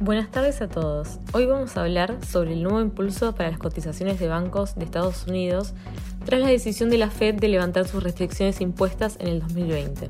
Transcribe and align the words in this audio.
Buenas 0.00 0.30
tardes 0.30 0.62
a 0.62 0.68
todos. 0.68 1.18
Hoy 1.32 1.46
vamos 1.46 1.76
a 1.76 1.82
hablar 1.82 2.18
sobre 2.24 2.52
el 2.52 2.62
nuevo 2.62 2.80
impulso 2.80 3.34
para 3.34 3.50
las 3.50 3.58
cotizaciones 3.58 4.20
de 4.20 4.28
bancos 4.28 4.76
de 4.76 4.84
Estados 4.84 5.26
Unidos 5.26 5.74
tras 6.24 6.40
la 6.40 6.46
decisión 6.46 6.88
de 6.88 6.98
la 6.98 7.10
Fed 7.10 7.34
de 7.34 7.48
levantar 7.48 7.88
sus 7.88 8.00
restricciones 8.00 8.60
impuestas 8.60 9.16
en 9.18 9.26
el 9.26 9.40
2020. 9.40 10.08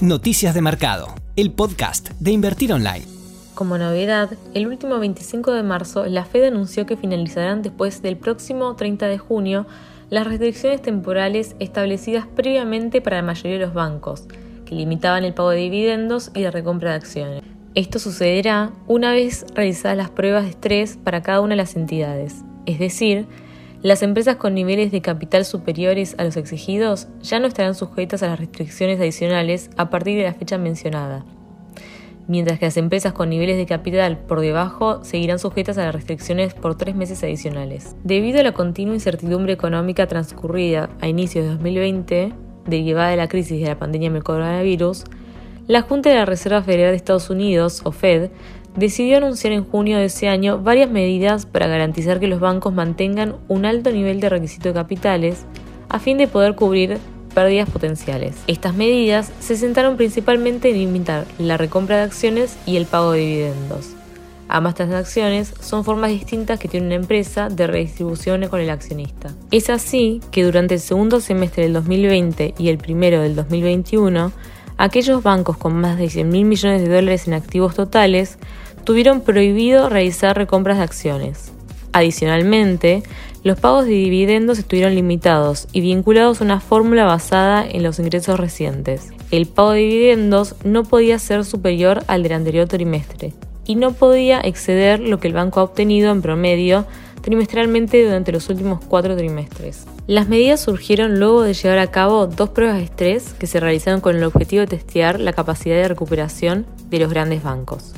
Noticias 0.00 0.52
de 0.52 0.60
Mercado, 0.60 1.08
el 1.36 1.52
podcast 1.52 2.10
de 2.20 2.32
Invertir 2.32 2.70
Online. 2.70 3.06
Como 3.54 3.78
novedad, 3.78 4.36
el 4.52 4.66
último 4.66 4.98
25 4.98 5.52
de 5.52 5.62
marzo 5.62 6.04
la 6.04 6.26
Fed 6.26 6.44
anunció 6.44 6.84
que 6.84 6.98
finalizarán 6.98 7.62
después 7.62 8.02
del 8.02 8.18
próximo 8.18 8.76
30 8.76 9.06
de 9.06 9.16
junio 9.16 9.66
las 10.10 10.26
restricciones 10.26 10.82
temporales 10.82 11.56
establecidas 11.60 12.26
previamente 12.26 13.00
para 13.00 13.16
la 13.16 13.22
mayoría 13.22 13.58
de 13.58 13.64
los 13.64 13.74
bancos, 13.74 14.24
que 14.66 14.74
limitaban 14.74 15.24
el 15.24 15.32
pago 15.32 15.48
de 15.48 15.60
dividendos 15.60 16.30
y 16.34 16.40
la 16.40 16.50
recompra 16.50 16.90
de 16.90 16.96
acciones. 16.96 17.57
Esto 17.78 18.00
sucederá 18.00 18.72
una 18.88 19.12
vez 19.12 19.46
realizadas 19.54 19.96
las 19.96 20.10
pruebas 20.10 20.42
de 20.42 20.50
estrés 20.50 20.96
para 20.96 21.22
cada 21.22 21.40
una 21.40 21.50
de 21.50 21.58
las 21.58 21.76
entidades, 21.76 22.42
es 22.66 22.80
decir, 22.80 23.26
las 23.82 24.02
empresas 24.02 24.34
con 24.34 24.52
niveles 24.52 24.90
de 24.90 25.00
capital 25.00 25.44
superiores 25.44 26.16
a 26.18 26.24
los 26.24 26.36
exigidos 26.36 27.06
ya 27.22 27.38
no 27.38 27.46
estarán 27.46 27.76
sujetas 27.76 28.24
a 28.24 28.30
las 28.30 28.40
restricciones 28.40 28.98
adicionales 28.98 29.70
a 29.76 29.90
partir 29.90 30.18
de 30.18 30.24
la 30.24 30.34
fecha 30.34 30.58
mencionada, 30.58 31.24
mientras 32.26 32.58
que 32.58 32.64
las 32.64 32.76
empresas 32.78 33.12
con 33.12 33.30
niveles 33.30 33.56
de 33.56 33.66
capital 33.66 34.18
por 34.18 34.40
debajo 34.40 35.04
seguirán 35.04 35.38
sujetas 35.38 35.78
a 35.78 35.84
las 35.84 35.94
restricciones 35.94 36.54
por 36.54 36.76
tres 36.76 36.96
meses 36.96 37.22
adicionales. 37.22 37.94
Debido 38.02 38.40
a 38.40 38.42
la 38.42 38.54
continua 38.54 38.94
incertidumbre 38.94 39.52
económica 39.52 40.08
transcurrida 40.08 40.90
a 41.00 41.06
inicios 41.06 41.44
de 41.44 41.50
2020, 41.52 42.32
derivada 42.66 43.10
de 43.10 43.16
la 43.18 43.28
crisis 43.28 43.60
de 43.60 43.68
la 43.68 43.78
pandemia 43.78 44.10
del 44.10 44.24
coronavirus, 44.24 45.04
la 45.68 45.82
Junta 45.82 46.08
de 46.08 46.16
la 46.16 46.24
Reserva 46.24 46.62
Federal 46.62 46.90
de 46.90 46.96
Estados 46.96 47.28
Unidos, 47.28 47.82
o 47.84 47.92
Fed, 47.92 48.30
decidió 48.74 49.18
anunciar 49.18 49.52
en 49.52 49.64
junio 49.64 49.98
de 49.98 50.06
ese 50.06 50.28
año 50.28 50.58
varias 50.58 50.90
medidas 50.90 51.44
para 51.44 51.66
garantizar 51.66 52.18
que 52.20 52.26
los 52.26 52.40
bancos 52.40 52.72
mantengan 52.72 53.36
un 53.48 53.66
alto 53.66 53.92
nivel 53.92 54.18
de 54.18 54.30
requisito 54.30 54.68
de 54.68 54.74
capitales 54.74 55.44
a 55.90 55.98
fin 55.98 56.16
de 56.16 56.26
poder 56.26 56.54
cubrir 56.54 56.96
pérdidas 57.34 57.68
potenciales. 57.68 58.34
Estas 58.46 58.74
medidas 58.74 59.30
se 59.40 59.56
centraron 59.56 59.98
principalmente 59.98 60.70
en 60.70 60.78
limitar 60.78 61.26
la 61.38 61.58
recompra 61.58 61.98
de 61.98 62.02
acciones 62.04 62.56
y 62.64 62.78
el 62.78 62.86
pago 62.86 63.12
de 63.12 63.20
dividendos. 63.20 63.90
Ambas 64.48 64.74
transacciones 64.74 65.52
son 65.60 65.84
formas 65.84 66.10
distintas 66.10 66.58
que 66.58 66.68
tiene 66.68 66.86
una 66.86 66.94
empresa 66.94 67.50
de 67.50 67.66
redistribución 67.66 68.48
con 68.48 68.60
el 68.60 68.70
accionista. 68.70 69.34
Es 69.50 69.68
así 69.68 70.22
que 70.30 70.44
durante 70.44 70.74
el 70.74 70.80
segundo 70.80 71.20
semestre 71.20 71.64
del 71.64 71.74
2020 71.74 72.54
y 72.56 72.70
el 72.70 72.78
primero 72.78 73.20
del 73.20 73.36
2021, 73.36 74.32
aquellos 74.78 75.22
bancos 75.22 75.58
con 75.58 75.74
más 75.74 75.98
de 75.98 76.08
100 76.08 76.28
mil 76.28 76.44
millones 76.46 76.80
de 76.80 76.88
dólares 76.88 77.26
en 77.26 77.34
activos 77.34 77.74
totales 77.74 78.38
tuvieron 78.84 79.20
prohibido 79.20 79.88
realizar 79.90 80.36
recompras 80.36 80.78
de 80.78 80.84
acciones. 80.84 81.52
Adicionalmente, 81.92 83.02
los 83.42 83.58
pagos 83.58 83.84
de 83.84 83.92
dividendos 83.92 84.58
estuvieron 84.58 84.94
limitados 84.94 85.68
y 85.72 85.80
vinculados 85.80 86.40
a 86.40 86.44
una 86.44 86.60
fórmula 86.60 87.04
basada 87.04 87.66
en 87.68 87.82
los 87.82 87.98
ingresos 87.98 88.38
recientes. 88.38 89.10
El 89.30 89.46
pago 89.46 89.72
de 89.72 89.80
dividendos 89.80 90.54
no 90.64 90.84
podía 90.84 91.18
ser 91.18 91.44
superior 91.44 92.04
al 92.06 92.22
del 92.22 92.32
anterior 92.32 92.66
trimestre 92.66 93.34
y 93.68 93.76
no 93.76 93.92
podía 93.92 94.40
exceder 94.40 94.98
lo 94.98 95.20
que 95.20 95.28
el 95.28 95.34
banco 95.34 95.60
ha 95.60 95.64
obtenido 95.64 96.10
en 96.10 96.22
promedio 96.22 96.86
trimestralmente 97.20 98.02
durante 98.02 98.32
los 98.32 98.48
últimos 98.48 98.82
cuatro 98.82 99.14
trimestres. 99.14 99.84
Las 100.06 100.26
medidas 100.26 100.60
surgieron 100.60 101.20
luego 101.20 101.42
de 101.42 101.52
llevar 101.52 101.78
a 101.78 101.90
cabo 101.90 102.26
dos 102.26 102.48
pruebas 102.48 102.78
de 102.78 102.84
estrés 102.84 103.34
que 103.34 103.46
se 103.46 103.60
realizaron 103.60 104.00
con 104.00 104.16
el 104.16 104.24
objetivo 104.24 104.62
de 104.62 104.68
testear 104.68 105.20
la 105.20 105.34
capacidad 105.34 105.76
de 105.76 105.86
recuperación 105.86 106.64
de 106.88 106.98
los 106.98 107.10
grandes 107.10 107.42
bancos. 107.42 107.92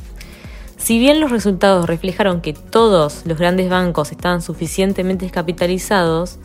Si 0.77 0.99
bien 0.99 1.21
los 1.21 1.31
resultados 1.31 1.87
reflejaron 1.87 2.41
que 2.41 2.53
todos 2.53 3.23
los 3.25 3.39
grandes 3.39 3.71
bancos 3.71 4.11
estaban 4.11 4.43
suficientemente 4.43 5.25
descapitalizados, 5.25 6.39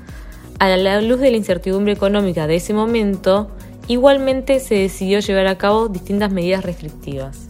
a 0.60 0.70
la 0.70 1.02
luz 1.02 1.20
de 1.20 1.32
la 1.32 1.38
incertidumbre 1.38 1.94
económica 1.94 2.46
de 2.46 2.58
ese 2.58 2.76
momento, 2.76 3.50
igualmente 3.88 4.60
se 4.60 4.76
decidió 4.76 5.20
llevar 5.20 5.48
a 5.48 5.58
cabo 5.58 5.90
distintas 5.90 6.32
medidas 6.32 6.64
restrictivas. 6.64 7.45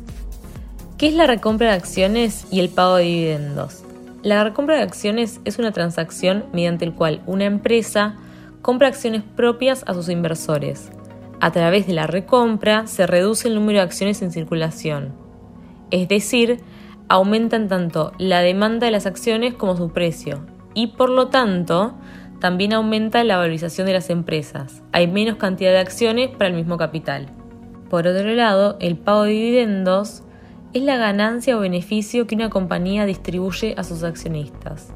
¿Qué 0.98 1.08
es 1.08 1.14
la 1.14 1.28
recompra 1.28 1.72
de 1.72 1.74
acciones 1.74 2.48
y 2.52 2.62
el 2.62 2.70
pago 2.70 2.96
de 2.96 3.04
dividendos? 3.04 3.84
La 4.24 4.42
recompra 4.46 4.78
de 4.78 4.84
acciones 4.84 5.42
es 5.44 5.60
una 5.60 5.74
transacción 5.74 6.46
mediante 6.54 6.86
el 6.86 6.94
cual 6.94 7.22
una 7.26 7.44
empresa 7.44 8.16
compra 8.62 8.88
acciones 8.88 9.22
propias 9.36 9.84
a 9.88 9.94
sus 9.94 10.08
inversores. 10.08 10.92
A 11.42 11.52
través 11.52 11.86
de 11.86 11.92
la 11.92 12.08
recompra 12.08 12.88
se 12.88 13.08
reduce 13.08 13.50
el 13.50 13.56
número 13.56 13.80
de 13.80 13.84
acciones 13.84 14.22
en 14.22 14.32
circulación. 14.32 15.12
Es 15.92 16.08
decir, 16.08 16.62
aumentan 17.10 17.68
tanto 17.68 18.14
la 18.18 18.40
demanda 18.40 18.86
de 18.86 18.94
las 18.94 19.06
acciones 19.06 19.54
como 19.54 19.76
su 19.76 19.92
precio 19.92 20.46
y 20.74 20.88
por 20.88 21.10
lo 21.10 21.28
tanto 21.28 21.96
también 22.40 22.72
aumenta 22.72 23.22
la 23.26 23.36
valorización 23.36 23.86
de 23.86 23.94
las 23.94 24.10
empresas. 24.10 24.82
Hay 24.94 25.08
menos 25.08 25.36
cantidad 25.36 25.72
de 25.72 25.80
acciones 25.80 26.30
para 26.30 26.48
el 26.48 26.56
mismo 26.56 26.78
capital. 26.78 27.28
Por 27.90 28.08
otro 28.08 28.34
lado, 28.34 28.78
el 28.80 28.96
pago 28.96 29.24
de 29.24 29.32
dividendos 29.32 30.24
es 30.76 30.84
la 30.84 30.98
ganancia 30.98 31.56
o 31.56 31.62
beneficio 31.62 32.28
que 32.28 32.36
una 32.36 32.50
compañía 32.50 33.06
distribuye 33.06 33.76
a 33.78 33.84
sus 33.86 34.04
accionistas. 34.04 34.92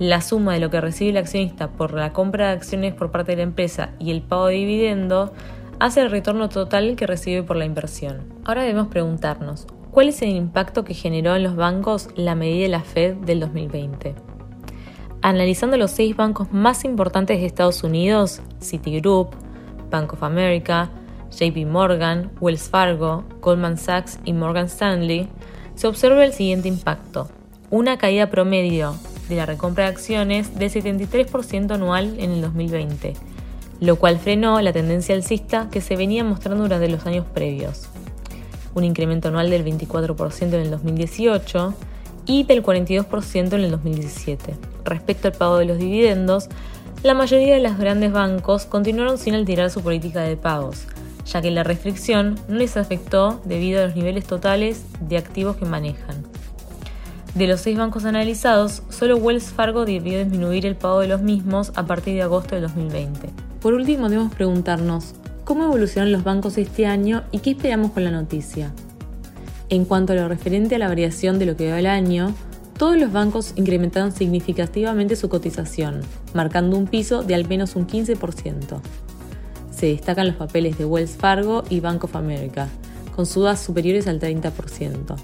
La 0.00 0.20
suma 0.20 0.54
de 0.54 0.58
lo 0.58 0.70
que 0.70 0.80
recibe 0.80 1.10
el 1.10 1.18
accionista 1.18 1.70
por 1.70 1.94
la 1.94 2.12
compra 2.12 2.48
de 2.48 2.54
acciones 2.54 2.94
por 2.94 3.12
parte 3.12 3.30
de 3.30 3.36
la 3.36 3.42
empresa 3.44 3.90
y 4.00 4.10
el 4.10 4.22
pago 4.22 4.46
de 4.46 4.54
dividendo 4.54 5.32
hace 5.78 6.00
el 6.00 6.10
retorno 6.10 6.48
total 6.48 6.96
que 6.96 7.06
recibe 7.06 7.44
por 7.44 7.56
la 7.56 7.64
inversión. 7.64 8.24
Ahora 8.44 8.62
debemos 8.62 8.88
preguntarnos, 8.88 9.68
¿cuál 9.92 10.08
es 10.08 10.20
el 10.20 10.30
impacto 10.30 10.82
que 10.82 10.94
generó 10.94 11.36
en 11.36 11.44
los 11.44 11.54
bancos 11.54 12.08
la 12.16 12.34
medida 12.34 12.64
de 12.64 12.68
la 12.70 12.80
Fed 12.80 13.14
del 13.18 13.38
2020? 13.38 14.16
Analizando 15.22 15.76
los 15.76 15.92
seis 15.92 16.16
bancos 16.16 16.52
más 16.52 16.84
importantes 16.84 17.38
de 17.38 17.46
Estados 17.46 17.84
Unidos, 17.84 18.42
Citigroup, 18.60 19.28
Bank 19.92 20.12
of 20.14 20.24
America, 20.24 20.90
JP 21.30 21.66
Morgan, 21.66 22.30
Wells 22.40 22.68
Fargo, 22.68 23.24
Goldman 23.40 23.78
Sachs 23.78 24.18
y 24.24 24.32
Morgan 24.32 24.66
Stanley, 24.66 25.28
se 25.74 25.86
observa 25.86 26.24
el 26.24 26.32
siguiente 26.32 26.68
impacto. 26.68 27.28
Una 27.70 27.98
caída 27.98 28.30
promedio 28.30 28.94
de 29.28 29.36
la 29.36 29.46
recompra 29.46 29.84
de 29.84 29.90
acciones 29.90 30.58
del 30.58 30.70
73% 30.70 31.72
anual 31.72 32.14
en 32.18 32.30
el 32.30 32.40
2020, 32.42 33.14
lo 33.80 33.96
cual 33.96 34.18
frenó 34.18 34.60
la 34.60 34.72
tendencia 34.72 35.14
alcista 35.14 35.68
que 35.70 35.80
se 35.80 35.96
venía 35.96 36.24
mostrando 36.24 36.62
durante 36.62 36.88
los 36.88 37.06
años 37.06 37.26
previos. 37.26 37.88
Un 38.74 38.84
incremento 38.84 39.28
anual 39.28 39.50
del 39.50 39.64
24% 39.64 40.42
en 40.42 40.54
el 40.54 40.70
2018 40.70 41.74
y 42.26 42.44
del 42.44 42.62
42% 42.62 43.52
en 43.52 43.60
el 43.60 43.70
2017. 43.70 44.54
Respecto 44.84 45.28
al 45.28 45.34
pago 45.34 45.58
de 45.58 45.64
los 45.64 45.78
dividendos, 45.78 46.48
la 47.02 47.14
mayoría 47.14 47.54
de 47.54 47.60
los 47.60 47.76
grandes 47.78 48.12
bancos 48.12 48.64
continuaron 48.66 49.18
sin 49.18 49.34
alterar 49.34 49.70
su 49.70 49.82
política 49.82 50.22
de 50.22 50.36
pagos, 50.36 50.86
ya 51.26 51.40
que 51.40 51.50
la 51.50 51.62
restricción 51.62 52.38
no 52.48 52.56
les 52.56 52.76
afectó 52.76 53.40
debido 53.44 53.80
a 53.80 53.86
los 53.86 53.96
niveles 53.96 54.24
totales 54.24 54.84
de 55.00 55.16
activos 55.16 55.56
que 55.56 55.64
manejan. 55.64 56.24
De 57.34 57.48
los 57.48 57.60
seis 57.60 57.76
bancos 57.76 58.04
analizados, 58.04 58.82
solo 58.90 59.16
Wells 59.16 59.46
Fargo 59.46 59.84
debió 59.84 60.18
disminuir 60.20 60.66
el 60.66 60.76
pago 60.76 61.00
de 61.00 61.08
los 61.08 61.20
mismos 61.20 61.72
a 61.74 61.84
partir 61.84 62.14
de 62.14 62.22
agosto 62.22 62.54
de 62.54 62.60
2020. 62.60 63.30
Por 63.60 63.74
último, 63.74 64.08
debemos 64.08 64.32
preguntarnos, 64.34 65.14
¿cómo 65.44 65.64
evolucionan 65.64 66.12
los 66.12 66.22
bancos 66.22 66.58
este 66.58 66.86
año 66.86 67.24
y 67.32 67.40
qué 67.40 67.50
esperamos 67.50 67.90
con 67.90 68.04
la 68.04 68.12
noticia? 68.12 68.72
En 69.68 69.84
cuanto 69.84 70.12
a 70.12 70.16
lo 70.16 70.28
referente 70.28 70.76
a 70.76 70.78
la 70.78 70.88
variación 70.88 71.40
de 71.40 71.46
lo 71.46 71.56
que 71.56 71.70
va 71.70 71.80
el 71.80 71.86
año, 71.86 72.32
todos 72.78 72.96
los 72.96 73.10
bancos 73.10 73.52
incrementaron 73.56 74.12
significativamente 74.12 75.16
su 75.16 75.28
cotización, 75.28 76.02
marcando 76.34 76.76
un 76.76 76.86
piso 76.86 77.22
de 77.24 77.34
al 77.34 77.48
menos 77.48 77.74
un 77.74 77.86
15% 77.86 78.80
se 79.74 79.86
destacan 79.86 80.28
los 80.28 80.36
papeles 80.36 80.78
de 80.78 80.84
Wells 80.84 81.16
Fargo 81.16 81.64
y 81.68 81.80
Bank 81.80 82.04
of 82.04 82.16
America, 82.16 82.68
con 83.14 83.26
sudas 83.26 83.60
superiores 83.60 84.06
al 84.06 84.20
30%. 84.20 85.16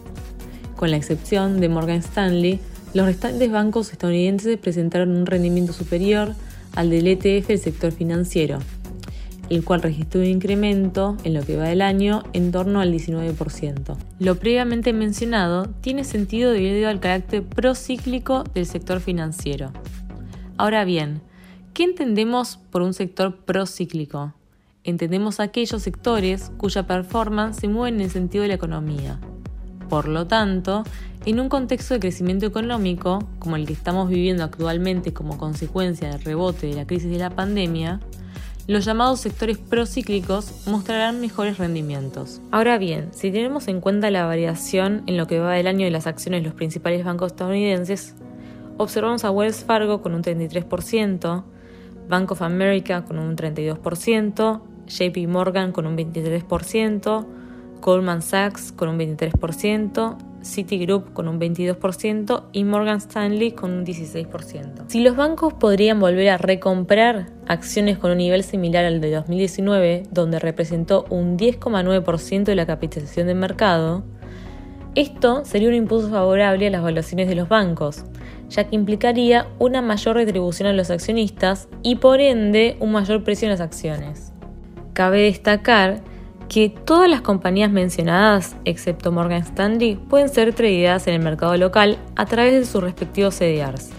Con 0.77 0.91
la 0.91 0.97
excepción 0.97 1.61
de 1.61 1.69
Morgan 1.69 1.99
Stanley, 1.99 2.59
los 2.93 3.07
restantes 3.07 3.51
bancos 3.51 3.93
estadounidenses 3.93 4.59
presentaron 4.59 5.11
un 5.11 5.27
rendimiento 5.27 5.73
superior 5.73 6.35
al 6.75 6.91
del 6.91 7.07
ETF 7.07 7.49
del 7.49 7.59
sector 7.59 7.93
financiero, 7.93 8.59
el 9.51 9.65
cual 9.65 9.83
registró 9.83 10.21
un 10.21 10.27
incremento 10.27 11.17
en 11.23 11.35
lo 11.35 11.43
que 11.43 11.57
va 11.57 11.65
del 11.65 11.83
año 11.83 12.23
en 12.33 12.51
torno 12.51 12.81
al 12.81 12.93
19%. 12.93 13.97
Lo 14.19 14.35
previamente 14.37 14.93
mencionado 14.93 15.67
tiene 15.81 16.05
sentido 16.05 16.51
debido 16.53 16.89
al 16.89 17.01
carácter 17.01 17.45
procíclico 17.45 18.45
del 18.55 18.67
sector 18.67 19.01
financiero. 19.01 19.73
Ahora 20.57 20.85
bien, 20.85 21.21
¿qué 21.73 21.85
entendemos 21.85 22.59
por 22.71 22.83
un 22.83 22.95
sector 22.95 23.45
procíclico? 23.45 24.35
Entendemos 24.85 25.41
aquellos 25.41 25.83
sectores 25.83 26.51
cuya 26.57 26.87
performance 26.87 27.61
se 27.61 27.69
mueve 27.69 27.97
en 27.97 28.03
el 28.03 28.11
sentido 28.11 28.43
de 28.43 28.49
la 28.49 28.55
economía. 28.55 29.19
Por 29.89 30.09
lo 30.09 30.27
tanto, 30.27 30.85
en 31.27 31.41
un 31.41 31.49
contexto 31.49 31.95
de 31.95 32.01
crecimiento 32.01 32.47
económico, 32.47 33.29
como 33.39 33.57
el 33.57 33.67
que 33.67 33.73
estamos 33.73 34.09
viviendo 34.09 34.45
actualmente 34.45 35.13
como 35.13 35.37
consecuencia 35.37 36.09
del 36.09 36.23
rebote 36.23 36.69
de 36.69 36.75
la 36.75 36.87
crisis 36.87 37.11
de 37.11 37.19
la 37.19 37.31
pandemia, 37.31 38.01
los 38.67 38.85
llamados 38.85 39.21
sectores 39.21 39.59
procíclicos 39.59 40.67
mostrarán 40.67 41.21
mejores 41.21 41.59
rendimientos. 41.59 42.41
Ahora 42.53 42.79
bien, 42.79 43.09
si 43.13 43.33
tenemos 43.33 43.67
en 43.67 43.81
cuenta 43.81 44.11
la 44.11 44.27
variación 44.27 45.03
en 45.07 45.17
lo 45.17 45.27
que 45.27 45.41
va 45.41 45.55
del 45.55 45.67
año 45.67 45.85
de 45.85 45.91
las 45.91 46.07
acciones 46.07 46.43
de 46.43 46.49
los 46.49 46.55
principales 46.55 47.05
bancos 47.05 47.33
estadounidenses, 47.33 48.15
observamos 48.77 49.25
a 49.25 49.31
Wells 49.31 49.65
Fargo 49.65 50.03
con 50.03 50.15
un 50.15 50.23
33%, 50.23 51.43
Bank 52.09 52.31
of 52.31 52.43
America 52.43 53.05
con 53.05 53.19
un 53.19 53.37
32%, 53.37 54.63
JP 54.91 55.29
Morgan 55.29 55.73
con 55.73 55.87
un 55.87 55.97
23%, 55.97 57.27
Goldman 57.81 58.23
Sachs 58.23 58.73
con 58.73 58.89
un 58.91 58.99
23%, 58.99 60.17
Citigroup 60.43 61.13
con 61.13 61.29
un 61.29 61.39
22% 61.39 62.45
y 62.53 62.65
Morgan 62.65 62.97
Stanley 62.97 63.53
con 63.53 63.73
un 63.73 63.85
16%. 63.85 64.85
Si 64.89 65.01
los 65.01 65.17
bancos 65.17 65.53
podrían 65.55 66.01
volver 66.01 66.31
a 66.31 66.39
recomprar 66.39 67.27
acciones 67.47 67.99
con 67.99 68.11
un 68.11 68.19
nivel 68.19 68.43
similar 68.43 68.85
al 68.85 69.01
de 69.01 69.11
2019, 69.11 70.05
donde 70.11 70.39
representó 70.39 71.05
un 71.11 71.37
10,9% 71.39 72.45
de 72.45 72.55
la 72.55 72.67
capitalización 72.67 73.27
del 73.27 73.37
mercado, 73.37 74.05
esto 74.95 75.45
sería 75.45 75.69
un 75.69 75.75
impulso 75.75 76.11
favorable 76.11 76.67
a 76.67 76.71
las 76.71 76.83
valuaciones 76.83 77.29
de 77.29 77.37
los 77.37 77.49
bancos, 77.49 78.05
ya 78.49 78.65
que 78.65 78.75
implicaría 78.75 79.47
una 79.59 79.83
mayor 79.83 80.17
retribución 80.17 80.69
a 80.69 80.73
los 80.73 80.91
accionistas 80.91 81.69
y 81.83 81.97
por 81.97 82.21
ende 82.21 82.77
un 82.81 82.93
mayor 82.93 83.23
precio 83.23 83.47
en 83.47 83.53
las 83.53 83.61
acciones. 83.61 84.30
Cabe 84.93 85.23
destacar 85.23 86.01
que 86.49 86.69
todas 86.69 87.09
las 87.09 87.21
compañías 87.21 87.71
mencionadas, 87.71 88.57
excepto 88.65 89.13
Morgan 89.13 89.43
Stanley, 89.43 89.95
pueden 89.95 90.29
ser 90.29 90.53
tradeadas 90.53 91.07
en 91.07 91.15
el 91.15 91.21
mercado 91.21 91.57
local 91.57 91.97
a 92.17 92.27
través 92.27 92.53
de 92.53 92.67
sus 92.67 92.83
respectivos 92.83 93.37
CDRs. 93.37 93.91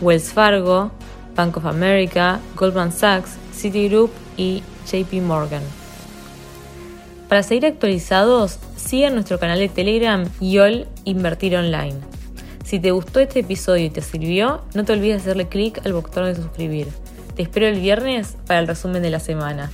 Wells 0.00 0.32
Fargo, 0.32 0.90
Bank 1.36 1.58
of 1.58 1.66
America, 1.66 2.40
Goldman 2.56 2.90
Sachs, 2.90 3.36
Citigroup 3.52 4.10
y 4.36 4.62
JP 4.90 5.12
Morgan. 5.22 5.62
Para 7.28 7.42
seguir 7.42 7.66
actualizados, 7.66 8.58
sigan 8.76 9.14
nuestro 9.14 9.38
canal 9.38 9.58
de 9.58 9.68
Telegram 9.68 10.24
YOL 10.40 10.86
Invertir 11.04 11.56
Online. 11.56 11.96
Si 12.64 12.80
te 12.80 12.92
gustó 12.92 13.20
este 13.20 13.40
episodio 13.40 13.84
y 13.84 13.90
te 13.90 14.00
sirvió, 14.00 14.62
no 14.74 14.84
te 14.84 14.92
olvides 14.92 15.22
hacerle 15.22 15.48
clic 15.48 15.84
al 15.84 15.92
botón 15.92 16.24
de 16.24 16.34
suscribir. 16.34 16.88
Te 17.36 17.42
espero 17.42 17.66
el 17.66 17.80
viernes 17.80 18.36
para 18.46 18.60
el 18.60 18.66
resumen 18.66 19.02
de 19.02 19.10
la 19.10 19.20
semana. 19.20 19.70